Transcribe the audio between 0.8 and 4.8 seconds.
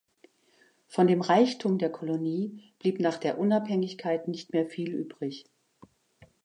Von dem Reichtum der Kolonie blieb nach der Unabhängigkeit nicht mehr